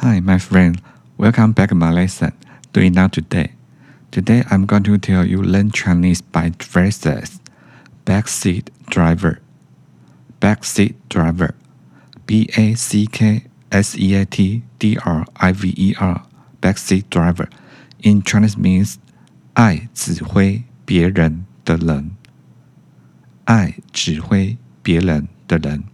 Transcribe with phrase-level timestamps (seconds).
[0.00, 0.80] Hi, my friend.
[1.18, 2.32] Welcome back to my lesson.
[2.72, 3.52] Doing now today.
[4.10, 7.40] Today I'm going to tell you learn Chinese by phrases.
[8.04, 9.40] Backseat driver.
[10.40, 11.54] Backseat driver.
[12.26, 16.22] B A C K S E A T D R I V E R.
[16.60, 17.48] Backseat driver.
[18.02, 18.96] In Chinese means
[19.54, 22.12] 爱指挥别人的人。
[23.44, 25.84] 爱指挥别人的人。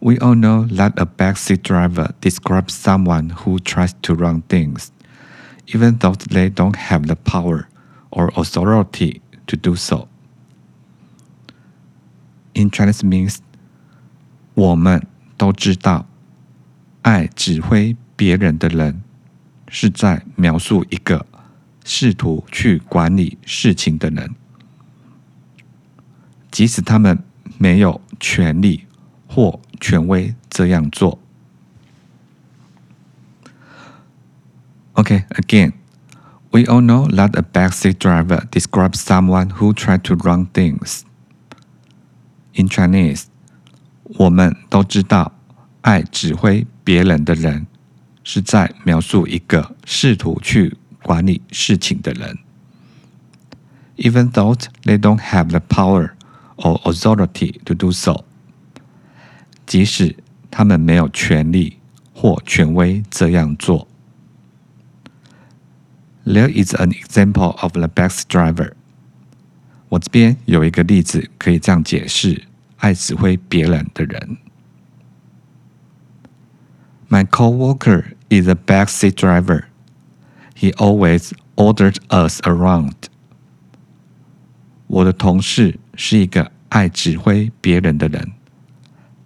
[0.00, 4.88] We all know that a backseat driver describes someone who tries to run things,
[5.68, 7.68] even though they don't have the power
[8.10, 10.08] or authority to do so.
[12.52, 13.38] In Chinese means
[14.54, 16.06] 我们都知道，
[17.02, 19.02] 爱指挥别人的人
[19.68, 21.26] 是在描述一个
[21.84, 24.34] 试图去管理事情的人，
[26.50, 27.18] 即使他们
[27.58, 28.86] 没有权利
[29.28, 31.18] 或权威这样做。
[34.94, 35.72] Okay, again,
[36.52, 41.02] we all know that a backseat driver describes someone who tried to run things.
[42.54, 43.24] In Chinese,
[44.04, 45.32] 我们都知道，
[45.80, 47.66] 爱指挥别人的人
[48.22, 52.38] 是在描述一个试图去管理事情的人。
[53.96, 56.12] Even though they don't have the power
[56.56, 58.24] or authority to do so.
[59.68, 60.16] 即使
[60.50, 61.78] 他们没有权利
[62.12, 63.88] 或权威这样做。
[66.24, 68.72] There is an example of the backseat driver。
[69.90, 72.44] 我这边有一个例子可以这样解释：
[72.78, 74.38] 爱指挥别人的人。
[77.08, 79.64] My coworker is a backseat driver.
[80.56, 82.94] He always ordered us around.
[84.86, 88.32] 我的同事是一个爱指挥别人的人。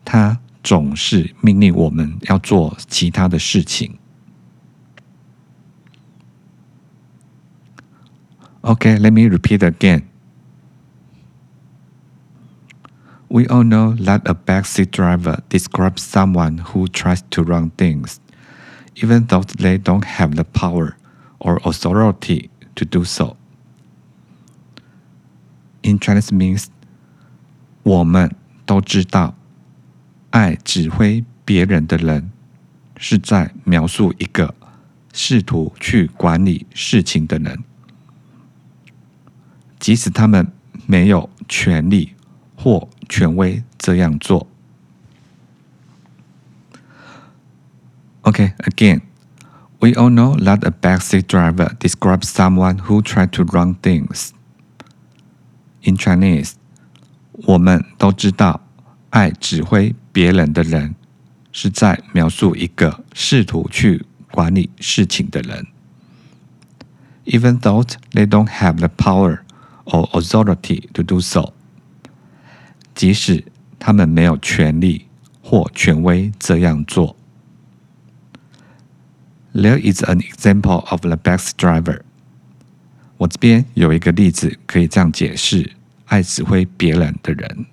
[0.04, 3.98] 他总是命令我们要做其他的事情。
[8.62, 10.02] Okay, let me repeat again.
[13.30, 18.20] We all know that a backseat driver describes someone who tries to run things,
[18.96, 20.96] even though they don't have the power
[21.38, 23.36] or authority to do so.
[25.82, 26.66] In Chinese means
[27.82, 28.34] 我们
[28.66, 29.34] 都知道
[30.32, 32.30] 爱指挥别人的人，
[32.96, 34.54] 是在描述一个
[35.12, 37.64] 试图去管理事情的人，
[39.78, 40.52] 即使他们
[40.86, 42.14] 没有权利
[42.56, 44.46] 或权威这样做。
[48.22, 49.00] Okay, again,
[49.80, 54.30] we all know that a backseat driver describes someone who tried to run things.
[55.82, 56.52] In Chinese,
[57.32, 58.61] 我们都知道。
[59.12, 60.94] 爱指挥别人的人，
[61.52, 65.66] 是在描述一个试图去管理事情的人。
[67.24, 69.40] Even though they don't have the power
[69.84, 71.52] or authority to do so，
[72.94, 73.44] 即使
[73.78, 75.06] 他们没有权利
[75.42, 77.16] 或权威这样做。
[79.54, 82.00] There is an example of the backseat driver。
[83.16, 85.72] 我这边有一个例子可以这样解释：
[86.06, 87.66] 爱指挥别人的人。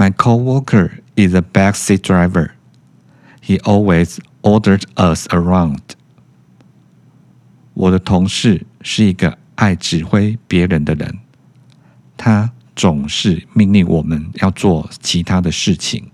[0.00, 2.50] My coworker is a backseat driver.
[3.40, 5.80] He always ordered us around.
[7.74, 11.18] 我的同事是一个爱指挥别人的人，
[12.16, 16.10] 他总是命令我们要做其他的事情。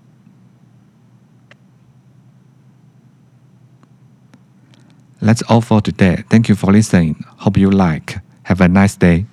[5.21, 6.25] That's all for today.
[6.29, 7.15] Thank you for listening.
[7.39, 8.21] Hope you like.
[8.45, 9.27] Have a nice day.